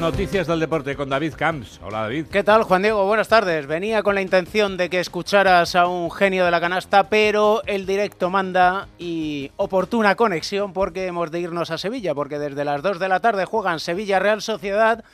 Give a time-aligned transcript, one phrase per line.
[0.00, 1.78] noticias del deporte con David Camps.
[1.84, 2.26] Hola David.
[2.32, 3.04] ¿Qué tal Juan Diego?
[3.04, 3.66] Buenas tardes.
[3.66, 7.84] Venía con la intención de que escucharas a un genio de la canasta, pero el
[7.84, 12.98] directo manda y oportuna conexión porque hemos de irnos a Sevilla, porque desde las 2
[12.98, 15.04] de la tarde juegan Sevilla Real Sociedad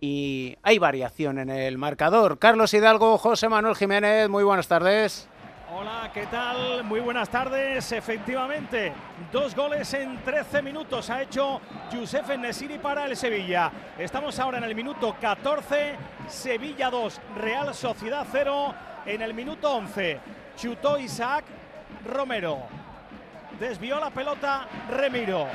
[0.00, 2.38] y hay variación en el marcador.
[2.38, 5.28] Carlos Hidalgo, José Manuel Jiménez, muy buenas tardes.
[5.74, 6.84] Hola, ¿qué tal?
[6.84, 7.92] Muy buenas tardes.
[7.92, 8.92] Efectivamente,
[9.32, 13.72] dos goles en 13 minutos ha hecho Youssef Nesiri para el Sevilla.
[13.96, 15.96] Estamos ahora en el minuto 14,
[16.28, 18.74] Sevilla 2, Real Sociedad 0.
[19.06, 20.20] En el minuto 11,
[20.56, 21.46] chutó Isaac
[22.04, 22.58] Romero.
[23.58, 25.46] Desvió la pelota Remiro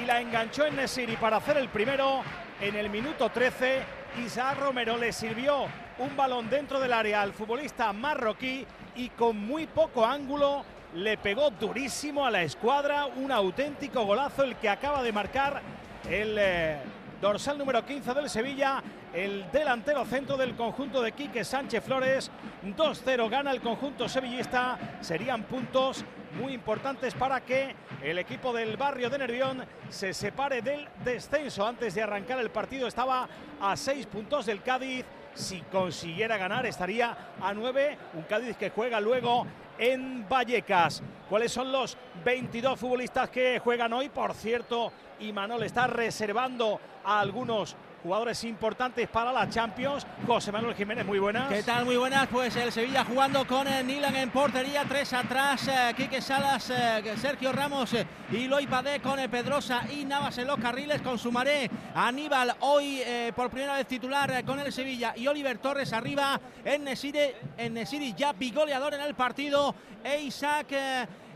[0.00, 2.22] y la enganchó en Nesiri para hacer el primero.
[2.60, 3.82] En el minuto 13,
[4.24, 5.66] Isaac Romero le sirvió
[5.98, 8.64] un balón dentro del área al futbolista marroquí
[8.96, 13.06] y con muy poco ángulo le pegó durísimo a la escuadra.
[13.06, 15.60] Un auténtico golazo el que acaba de marcar
[16.08, 16.78] el eh,
[17.20, 18.82] dorsal número 15 del Sevilla,
[19.12, 22.30] el delantero centro del conjunto de Quique Sánchez Flores.
[22.64, 24.78] 2-0 gana el conjunto sevillista.
[25.00, 26.04] Serían puntos
[26.40, 31.66] muy importantes para que el equipo del barrio de Nervión se separe del descenso.
[31.66, 33.28] Antes de arrancar el partido estaba
[33.60, 35.04] a seis puntos del Cádiz.
[35.34, 37.98] Si consiguiera ganar estaría a 9.
[38.14, 39.46] Un Cádiz que juega luego
[39.78, 41.02] en Vallecas.
[41.28, 44.08] ¿Cuáles son los 22 futbolistas que juegan hoy?
[44.08, 50.06] Por cierto, Imanol está reservando a algunos jugadores importantes para la Champions.
[50.26, 51.50] José Manuel Jiménez, muy buenas.
[51.50, 51.86] ¿Qué tal?
[51.86, 52.28] Muy buenas.
[52.28, 57.02] Pues el Sevilla jugando con el Nilan en portería, tres atrás, eh, Quique Salas, eh,
[57.16, 61.70] Sergio Ramos eh, y Loy Padé con Pedrosa y Navas en los carriles, con Sumaré,
[61.94, 63.00] Aníbal hoy
[63.34, 67.20] por primera vez titular con el Sevilla y Oliver Torres arriba en Nesiri,
[67.56, 70.66] en Nesiri ya bigoleador en el partido e Isaac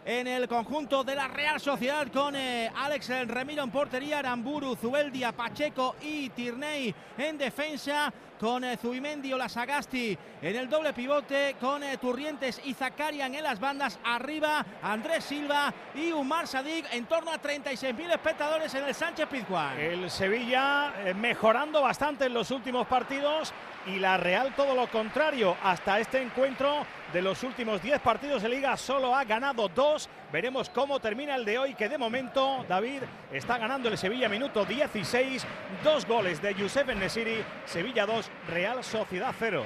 [0.08, 5.32] en el conjunto de la Real Sociedad con eh, Alex Remiro en portería, Aramburu, Zubeldia,
[5.32, 11.56] Pacheco y Tirney en defensa con eh, Zubimendi o la Sagasti en el doble pivote,
[11.60, 17.06] con eh, Turrientes y Zakarian en las bandas, arriba Andrés Silva y Umar Sadik, en
[17.06, 19.78] torno a 36.000 espectadores en el Sánchez Pizjuán.
[19.78, 23.52] El Sevilla eh, mejorando bastante en los últimos partidos
[23.86, 25.56] y la Real todo lo contrario.
[25.62, 30.08] Hasta este encuentro de los últimos 10 partidos de liga solo ha ganado dos.
[30.32, 33.02] Veremos cómo termina el de hoy, que de momento David
[33.32, 35.46] está ganando el Sevilla minuto 16.
[35.82, 39.64] Dos goles de Youssef Nesiri, Sevilla 2, Real Sociedad 0.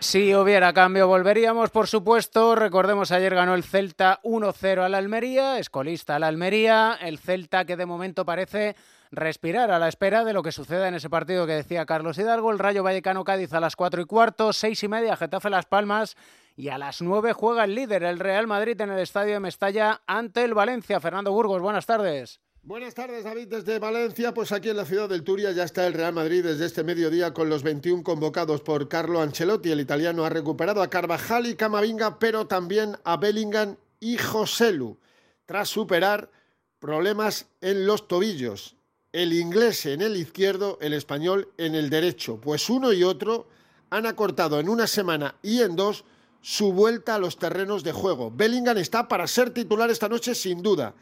[0.00, 2.54] Si hubiera cambio, volveríamos, por supuesto.
[2.54, 6.98] Recordemos, ayer ganó el Celta 1-0 al Almería, escolista al Almería.
[7.00, 8.76] El Celta que de momento parece
[9.12, 12.50] respirar a la espera de lo que suceda en ese partido que decía Carlos Hidalgo.
[12.50, 16.16] El Rayo Vallecano Cádiz a las 4 y cuarto, 6 y media, Getafe Las Palmas.
[16.56, 20.02] Y a las 9 juega el líder, el Real Madrid, en el estadio de Mestalla
[20.06, 21.00] ante el Valencia.
[21.00, 22.40] Fernando Burgos, buenas tardes.
[22.64, 24.32] Buenas tardes, David, desde Valencia.
[24.34, 27.34] Pues aquí en la ciudad del Turia ya está el Real Madrid desde este mediodía
[27.34, 29.72] con los 21 convocados por Carlo Ancelotti.
[29.72, 34.98] El italiano ha recuperado a Carvajal y Camavinga, pero también a Bellingham y Joselu,
[35.46, 36.30] tras superar
[36.78, 38.76] problemas en los tobillos.
[39.12, 42.40] El inglés en el izquierdo, el español en el derecho.
[42.40, 43.48] Pues uno y otro
[43.90, 46.04] han acortado en una semana y en dos
[46.42, 48.30] su vuelta a los terrenos de juego.
[48.30, 50.94] Bellingham está para ser titular esta noche sin duda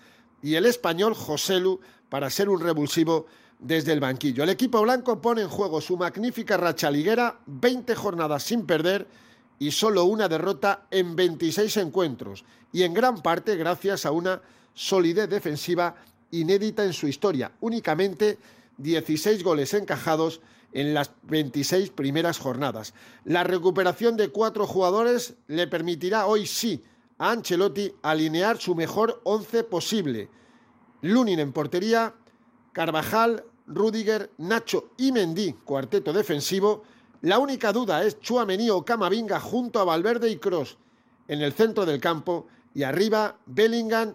[0.43, 3.27] y el español Joselu para ser un revulsivo
[3.59, 4.43] desde el banquillo.
[4.43, 9.07] El equipo blanco pone en juego su magnífica racha liguera, 20 jornadas sin perder
[9.59, 14.41] y solo una derrota en 26 encuentros, y en gran parte gracias a una
[14.73, 15.97] solidez defensiva
[16.31, 18.39] inédita en su historia, únicamente
[18.79, 20.41] 16 goles encajados
[20.73, 22.95] en las 26 primeras jornadas.
[23.25, 26.83] La recuperación de cuatro jugadores le permitirá hoy sí
[27.19, 30.29] a Ancelotti alinear su mejor once posible.
[31.03, 32.15] Lunin en portería,
[32.73, 36.83] Carvajal, Rudiger, Nacho y Mendy, cuarteto defensivo.
[37.23, 40.79] La única duda es Chuamení o Camavinga junto a Valverde y Cross
[41.29, 44.15] en el centro del campo y arriba Bellingham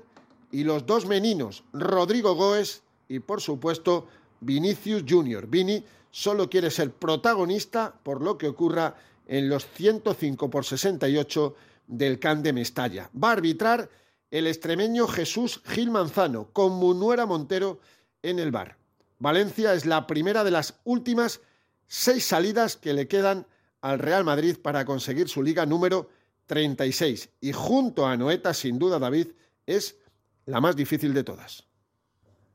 [0.51, 4.07] y los dos meninos, Rodrigo Goes y por supuesto
[4.39, 5.47] Vinicius Junior.
[5.47, 8.95] Vini solo quiere ser protagonista por lo que ocurra
[9.27, 11.55] en los 105 por 68
[11.87, 13.09] del Can de Mestalla.
[13.21, 13.89] Va a arbitrar
[14.31, 17.79] el extremeño Jesús Gil Manzano con Munuera Montero
[18.21, 18.77] en el bar.
[19.19, 21.41] Valencia es la primera de las últimas
[21.87, 23.47] seis salidas que le quedan
[23.81, 26.09] al Real Madrid para conseguir su liga número
[26.47, 29.27] 36 y junto a Noeta, sin duda David,
[29.65, 29.97] es
[30.45, 31.65] la más difícil de todas.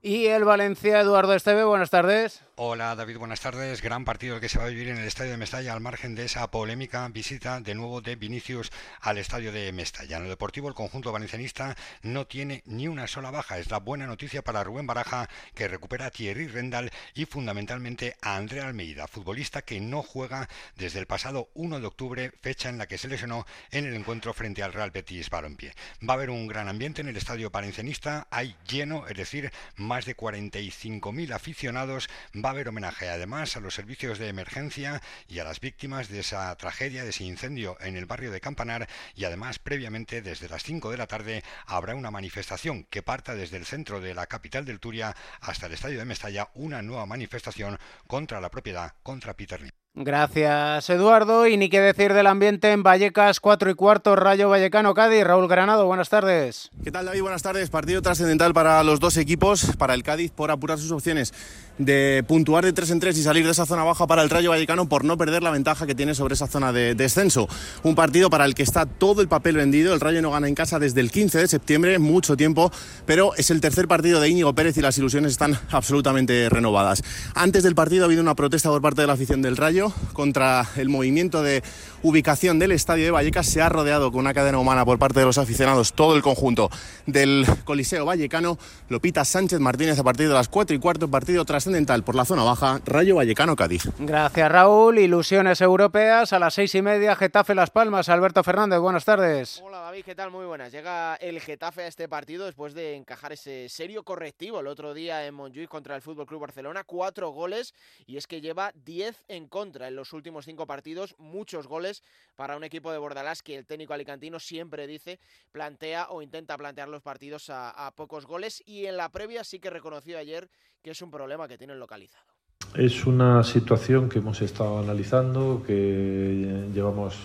[0.02, 2.42] Y el Valencia, Eduardo Esteve, buenas tardes.
[2.62, 3.80] Hola David, buenas tardes.
[3.80, 6.14] Gran partido el que se va a vivir en el estadio de Mestalla al margen
[6.14, 8.70] de esa polémica visita de nuevo de Vinicius
[9.00, 10.18] al estadio de Mestalla.
[10.18, 13.58] En lo deportivo, el conjunto valencianista no tiene ni una sola baja.
[13.58, 18.36] Es la buena noticia para Rubén Baraja, que recupera a Thierry Rendal y fundamentalmente a
[18.36, 22.86] André Almeida, futbolista que no juega desde el pasado 1 de octubre, fecha en la
[22.86, 25.72] que se lesionó en el encuentro frente al Real Betis Balompié.
[26.06, 29.50] Va a haber un gran ambiente en el estadio valencianista, hay lleno, es decir,
[29.90, 32.08] más de 45.000 aficionados.
[32.32, 36.20] Va a haber homenaje además a los servicios de emergencia y a las víctimas de
[36.20, 40.62] esa tragedia, de ese incendio en el barrio de Campanar y además previamente desde las
[40.62, 44.64] 5 de la tarde habrá una manifestación que parta desde el centro de la capital
[44.64, 47.76] del Turia hasta el estadio de Mestalla, una nueva manifestación
[48.06, 49.79] contra la propiedad, contra Peter Lee.
[49.96, 51.48] Gracias, Eduardo.
[51.48, 55.24] Y ni qué decir del ambiente en Vallecas, 4 y cuarto, Rayo Vallecano, Cádiz.
[55.24, 56.70] Raúl Granado, buenas tardes.
[56.84, 57.22] ¿Qué tal, David?
[57.22, 57.70] Buenas tardes.
[57.70, 61.34] Partido trascendental para los dos equipos, para el Cádiz por apurar sus opciones
[61.78, 64.50] de puntuar de 3 en 3 y salir de esa zona baja para el Rayo
[64.50, 67.48] Vallecano por no perder la ventaja que tiene sobre esa zona de descenso.
[67.82, 69.92] Un partido para el que está todo el papel vendido.
[69.92, 72.70] El Rayo no gana en casa desde el 15 de septiembre, mucho tiempo,
[73.06, 77.02] pero es el tercer partido de Íñigo Pérez y las ilusiones están absolutamente renovadas.
[77.34, 79.79] Antes del partido ha habido una protesta por parte de la afición del Rayo
[80.12, 81.62] contra el movimiento de
[82.02, 83.46] ubicación del estadio de Vallecas.
[83.46, 86.70] Se ha rodeado con una cadena humana por parte de los aficionados todo el conjunto
[87.06, 88.58] del Coliseo Vallecano.
[88.88, 92.42] Lopita Sánchez Martínez a partir de las 4 y cuarto, partido trascendental por la zona
[92.42, 93.88] baja, Rayo Vallecano Cádiz.
[93.98, 94.98] Gracias Raúl.
[94.98, 98.08] Ilusiones europeas a las seis y media, Getafe Las Palmas.
[98.08, 99.62] Alberto Fernández, buenas tardes.
[99.64, 100.30] Hola David, ¿qué tal?
[100.30, 100.72] Muy buenas.
[100.72, 105.26] Llega el Getafe a este partido después de encajar ese serio correctivo el otro día
[105.26, 106.84] en Montjuic contra el Fútbol Club Barcelona.
[106.84, 107.74] Cuatro goles
[108.06, 111.14] y es que lleva 10 en contra en los últimos cinco partidos.
[111.18, 112.02] Muchos goles
[112.36, 115.18] para un equipo de Bordalás que el técnico alicantino siempre dice
[115.52, 118.62] plantea o intenta plantear los partidos a, a pocos goles.
[118.66, 120.48] Y en la previa sí que reconoció ayer
[120.82, 122.26] que es un problema que tienen localizado.
[122.74, 127.16] Es una situación que hemos estado analizando, que llevamos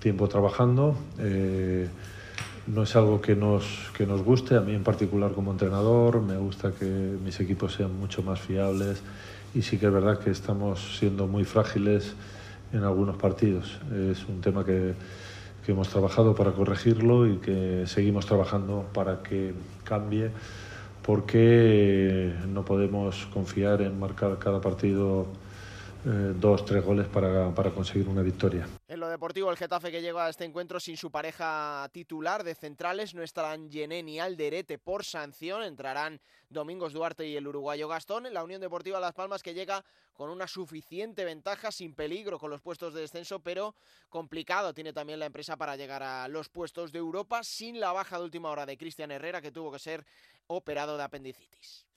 [0.00, 0.96] tiempo trabajando.
[1.18, 1.88] Eh,
[2.66, 6.36] no es algo que nos, que nos guste, a mí en particular como entrenador, me
[6.36, 9.02] gusta que mis equipos sean mucho más fiables
[9.54, 12.14] y sí que es verdad que estamos siendo muy frágiles
[12.72, 13.80] en algunos partidos.
[14.10, 14.94] Es un tema que,
[15.64, 19.54] que hemos trabajado para corregirlo y que seguimos trabajando para que
[19.84, 20.30] cambie
[21.02, 25.26] porque no podemos confiar en marcar cada partido
[26.06, 28.66] eh, dos, tres goles para, para, conseguir una victoria.
[28.88, 32.54] En lo deportivo, el Getafe que llega a este encuentro sin su pareja titular de
[32.54, 38.32] centrales no estarán Yené ni Alderete por sanción, entrarán Domingos Duarte y el uruguayo Gastón.
[38.32, 42.60] La Unión Deportiva Las Palmas que llega con una suficiente ventaja, sin peligro con los
[42.60, 43.74] puestos de descenso, pero
[44.08, 48.18] complicado tiene también la empresa para llegar a los puestos de Europa sin la baja
[48.18, 50.04] de última hora de Cristian Herrera que tuvo que ser
[50.46, 51.89] operado de apendicitis.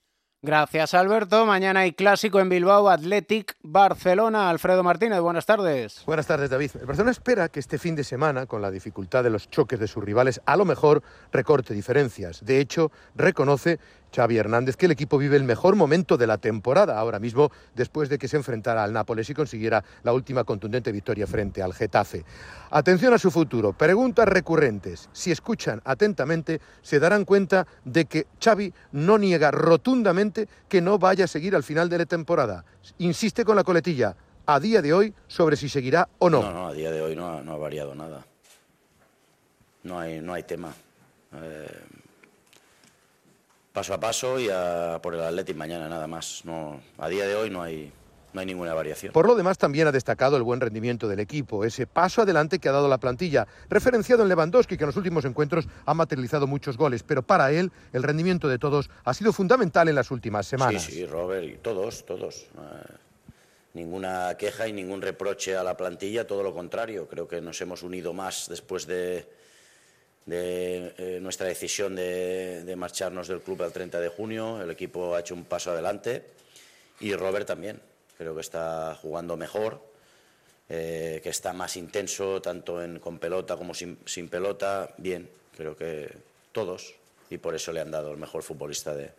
[0.44, 1.46] Gracias, Alberto.
[1.46, 4.50] Mañana hay clásico en Bilbao, Athletic, Barcelona.
[4.50, 6.02] Alfredo Martínez, buenas tardes.
[6.04, 6.70] Buenas tardes, David.
[6.78, 9.88] El Barcelona espera que este fin de semana, con la dificultad de los choques de
[9.88, 11.02] sus rivales, a lo mejor
[11.32, 12.44] recorte diferencias.
[12.44, 13.80] De hecho, reconoce
[14.14, 18.08] Xavi Hernández que el equipo vive el mejor momento de la temporada ahora mismo después
[18.08, 22.24] de que se enfrentara al Nápoles y consiguiera la última contundente victoria frente al Getafe.
[22.70, 25.08] Atención a su futuro, preguntas recurrentes.
[25.12, 31.24] Si escuchan atentamente se darán cuenta de que Xavi no niega rotundamente que no vaya
[31.24, 32.64] a seguir al final de la temporada.
[32.98, 36.42] Insiste con la coletilla a día de hoy sobre si seguirá o no.
[36.42, 38.24] No, no, a día de hoy no ha, no ha variado nada.
[39.82, 40.72] No hay, no hay tema.
[41.34, 41.94] Eh
[43.74, 46.42] paso a paso y a por el Athletic mañana nada más.
[46.44, 47.92] No, a día de hoy no hay,
[48.32, 49.12] no hay ninguna variación.
[49.12, 52.68] Por lo demás, también ha destacado el buen rendimiento del equipo, ese paso adelante que
[52.68, 56.76] ha dado la plantilla, referenciado en Lewandowski, que en los últimos encuentros ha materializado muchos
[56.76, 60.84] goles, pero para él el rendimiento de todos ha sido fundamental en las últimas semanas.
[60.84, 62.42] Sí, sí, Robert, y todos, todos.
[62.42, 62.94] Eh,
[63.72, 67.08] ninguna queja y ningún reproche a la plantilla, todo lo contrario.
[67.08, 69.26] Creo que nos hemos unido más después de
[70.26, 74.62] de eh, nuestra decisión de, marcharnos del club al 30 de junio.
[74.62, 76.24] El equipo ha hecho un paso adelante
[77.00, 77.80] y Robert también.
[78.16, 79.82] Creo que está jugando mejor,
[80.68, 84.94] eh, que está más intenso tanto en, con pelota como sin, sin pelota.
[84.98, 86.10] Bien, creo que
[86.52, 86.94] todos
[87.30, 89.10] y por eso le han dado el mejor futbolista de,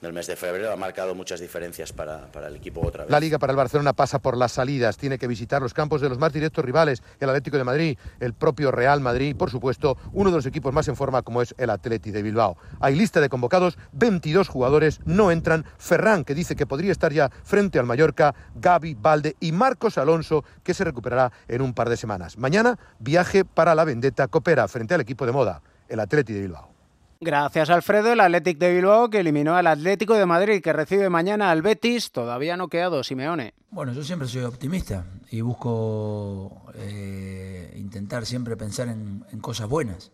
[0.00, 3.10] del mes de febrero ha marcado muchas diferencias para, para, el equipo otra vez.
[3.10, 6.08] La liga para el Barcelona pasa por las salidas, tiene que visitar los campos de
[6.08, 9.96] los más directos rivales, el Atlético de Madrid, el propio Real Madrid y por supuesto
[10.12, 12.58] uno de los equipos más en forma como es el Atleti de Bilbao.
[12.80, 17.30] Hay lista de convocados, 22 jugadores no entran, Ferran que dice que podría estar ya
[17.42, 21.96] frente al Mallorca, Gaby, Valde y Marcos Alonso que se recuperará en un par de
[21.96, 22.36] semanas.
[22.36, 26.75] Mañana viaje para la Vendetta Copera frente al equipo de moda, el Atleti de Bilbao.
[27.20, 28.12] Gracias, Alfredo.
[28.12, 32.10] El Athletic de Bilbao que eliminó al Atlético de Madrid, que recibe mañana al Betis,
[32.12, 33.54] todavía no quedado Simeone.
[33.70, 40.12] Bueno, yo siempre soy optimista y busco eh, intentar siempre pensar en, cosas buenas.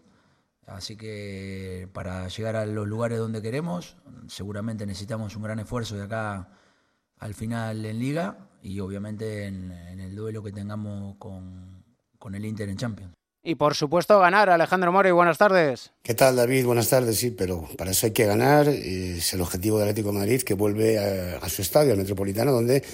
[0.67, 3.97] Así que para llegar a los lugares donde queremos,
[4.29, 6.51] seguramente necesitamos un gran esfuerzo de acá
[7.19, 11.85] al final en Liga y obviamente en, en el duelo que tengamos con,
[12.19, 13.13] con el Inter en Champions.
[13.45, 15.91] Y por supuesto ganar, Alejandro Mori, buenas tardes.
[16.05, 16.65] ¿Qué tal David?
[16.65, 18.69] Buenas tardes, sí, pero para eso hay que ganar.
[18.69, 22.53] Es el objetivo del Atlético de Madrid que vuelve a, a su estadio, al Metropolitano,
[22.53, 22.85] donde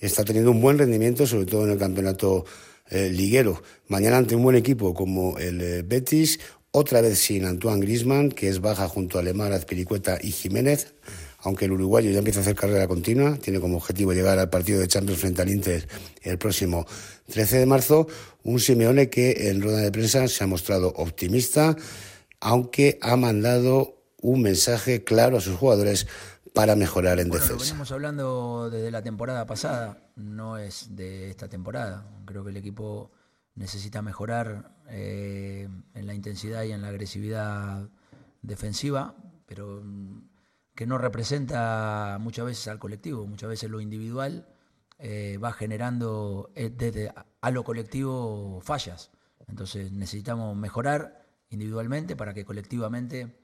[0.00, 2.44] está teniendo un buen rendimiento, sobre todo en el campeonato
[2.90, 3.62] eh, liguero.
[3.86, 6.40] Mañana ante un buen equipo como el eh, Betis,
[6.72, 10.94] otra vez sin Antoine Grisman, que es baja junto a Lemar, Azpilicueta y Jiménez
[11.42, 14.80] aunque el uruguayo ya empieza a hacer carrera continua, tiene como objetivo llegar al partido
[14.80, 15.88] de Champions frente al Inter
[16.22, 16.86] el próximo
[17.30, 18.06] 13 de marzo,
[18.44, 21.76] un Simeone que en rueda de prensa se ha mostrado optimista,
[22.40, 26.06] aunque ha mandado un mensaje claro a sus jugadores
[26.54, 27.64] para mejorar en bueno, defensa.
[27.64, 32.06] Lo venimos hablando desde la temporada pasada, no es de esta temporada.
[32.24, 33.10] Creo que el equipo
[33.54, 37.88] necesita mejorar eh, en la intensidad y en la agresividad
[38.42, 39.14] defensiva,
[39.46, 39.82] pero
[40.74, 44.46] que no representa muchas veces al colectivo, muchas veces lo individual
[44.98, 49.10] eh, va generando eh, desde a lo colectivo fallas.
[49.48, 53.41] Entonces necesitamos mejorar individualmente para que colectivamente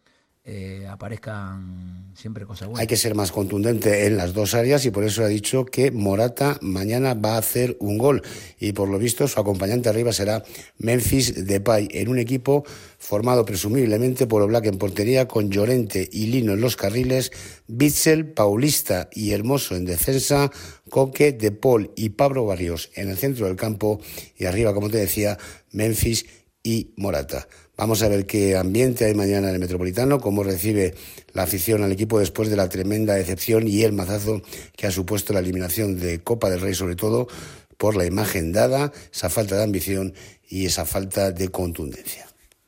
[0.50, 2.80] eh, aparezcan siempre cosas buenas.
[2.80, 5.90] Hay que ser más contundente en las dos áreas y por eso ha dicho que
[5.90, 8.22] Morata mañana va a hacer un gol
[8.58, 10.42] y por lo visto su acompañante arriba será
[10.78, 12.64] Memphis Depay en un equipo
[12.96, 17.30] formado presumiblemente por Oblak en portería con Llorente y Lino en los carriles,
[17.66, 20.50] Bitzel, Paulista y Hermoso en defensa,
[20.88, 24.00] Coque, De Paul y Pablo Barrios en el centro del campo
[24.34, 25.36] y arriba, como te decía,
[25.72, 26.24] Memphis
[26.62, 27.46] y Morata.
[27.78, 30.94] Vamos a ver qué ambiente hay mañana en el Metropolitano, cómo recibe
[31.32, 34.42] la afición al equipo después de la tremenda decepción y el mazazo
[34.76, 37.28] que ha supuesto la eliminación de Copa del Rey, sobre todo
[37.76, 40.12] por la imagen dada, esa falta de ambición
[40.49, 42.26] y esa falta de contundencia.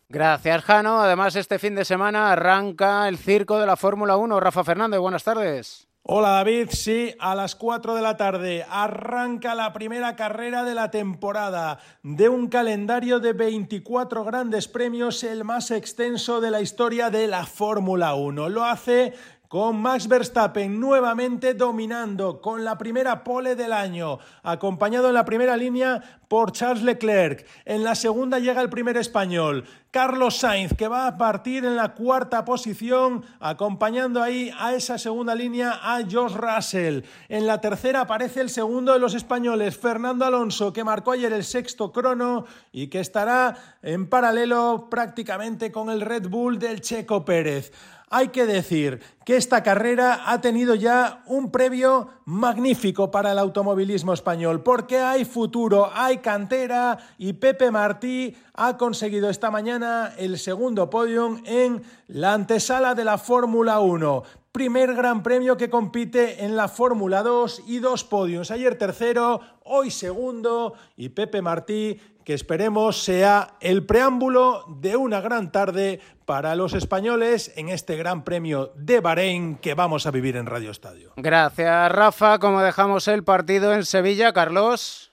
[0.09, 1.03] Gracias, Jano.
[1.03, 4.39] Además, este fin de semana arranca el circo de la Fórmula 1.
[4.39, 5.90] Rafa Fernández, buenas tardes.
[6.13, 10.91] Hola David, sí, a las 4 de la tarde arranca la primera carrera de la
[10.91, 17.29] temporada de un calendario de 24 grandes premios, el más extenso de la historia de
[17.29, 18.49] la Fórmula 1.
[18.49, 19.15] Lo hace
[19.51, 25.57] con Max Verstappen nuevamente dominando con la primera pole del año, acompañado en la primera
[25.57, 27.45] línea por Charles Leclerc.
[27.65, 31.95] En la segunda llega el primer español, Carlos Sainz, que va a partir en la
[31.95, 37.01] cuarta posición, acompañando ahí a esa segunda línea a Josh Russell.
[37.29, 41.43] En la tercera aparece el segundo de los españoles, Fernando Alonso, que marcó ayer el
[41.43, 47.73] sexto crono y que estará en paralelo prácticamente con el Red Bull del Checo Pérez.
[48.13, 54.13] Hay que decir que esta carrera ha tenido ya un previo magnífico para el automovilismo
[54.13, 60.91] español, porque hay futuro, hay cantera y Pepe Martí ha conseguido esta mañana el segundo
[60.91, 64.25] podium en la antesala de la Fórmula 1.
[64.51, 68.51] Primer gran premio que compite en la Fórmula 2 y dos podios.
[68.51, 75.51] Ayer tercero, hoy segundo y Pepe Martí que esperemos sea el preámbulo de una gran
[75.51, 80.47] tarde para los españoles en este Gran Premio de Bahrein que vamos a vivir en
[80.47, 81.13] Radio Estadio.
[81.17, 82.39] Gracias, Rafa.
[82.39, 85.10] Como dejamos el partido en Sevilla, Carlos.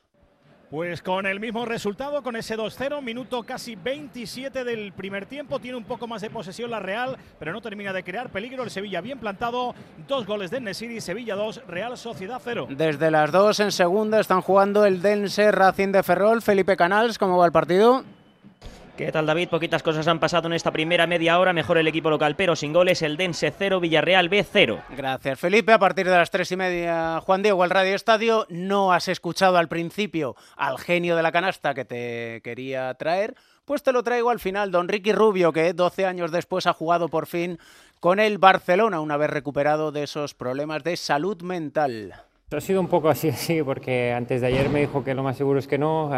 [0.69, 5.77] Pues con el mismo resultado, con ese 2-0, minuto casi 27 del primer tiempo, tiene
[5.77, 8.63] un poco más de posesión la Real, pero no termina de crear peligro.
[8.63, 9.73] El Sevilla bien plantado,
[10.09, 12.67] dos goles de Nesiri, Sevilla 2, Real Sociedad 0.
[12.69, 16.41] Desde las dos en segunda están jugando el Dense Racing de Ferrol.
[16.41, 18.03] Felipe Canals, ¿cómo va el partido?
[18.97, 19.49] ¿Qué tal David?
[19.49, 21.53] Poquitas cosas han pasado en esta primera media hora.
[21.53, 23.03] Mejor el equipo local, pero sin goles.
[23.03, 24.81] El Dense 0, Villarreal B 0.
[24.97, 25.71] Gracias Felipe.
[25.71, 28.47] A partir de las tres y media, Juan Diego, el Radio Estadio.
[28.49, 33.35] No has escuchado al principio al genio de la canasta que te quería traer.
[33.65, 34.71] Pues te lo traigo al final.
[34.71, 37.59] Don Ricky Rubio, que 12 años después ha jugado por fin
[37.99, 42.15] con el Barcelona, una vez recuperado de esos problemas de salud mental.
[42.55, 45.35] Ha sido un poco así, así, porque antes de ayer me dijo que lo más
[45.35, 46.09] seguro es que no,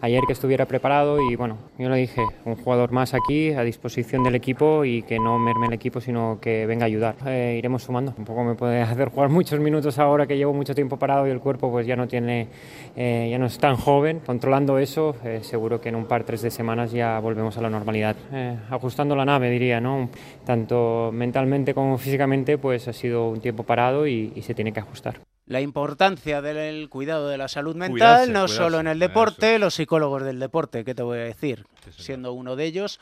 [0.00, 4.24] ayer que estuviera preparado y bueno, yo le dije, un jugador más aquí a disposición
[4.24, 7.14] del equipo y que no merme el equipo, sino que venga a ayudar.
[7.26, 10.74] Eh, iremos sumando, un poco me puede hacer jugar muchos minutos ahora que llevo mucho
[10.74, 12.48] tiempo parado y el cuerpo pues ya no tiene,
[12.96, 14.18] eh, ya no es tan joven.
[14.26, 17.70] Controlando eso, eh, seguro que en un par, tres de semanas ya volvemos a la
[17.70, 18.16] normalidad.
[18.32, 20.08] Eh, ajustando la nave, diría, ¿no?
[20.44, 24.80] Tanto mentalmente como físicamente, pues ha sido un tiempo parado y, y se tiene que
[24.80, 28.98] ajustar la importancia del cuidado de la salud mental, Cuidarse, no cuidarse, solo en el
[28.98, 31.64] deporte, los psicólogos del deporte, ¿qué te voy a decir?
[31.96, 33.00] Siendo uno de ellos.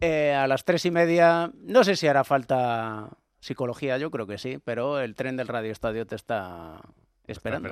[0.00, 4.38] Eh, a las tres y media, no sé si hará falta psicología, yo creo que
[4.38, 6.80] sí, pero el tren del Radio Estadio te está
[7.26, 7.70] esperando.